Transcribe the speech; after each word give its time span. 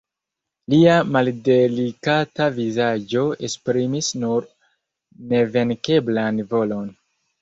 Lia 0.73 0.93
maldelikata 1.15 2.47
vizaĝo 2.57 3.25
esprimis 3.49 4.11
nur 4.23 4.49
nevenkeblan 5.35 6.43
volon. 6.55 6.91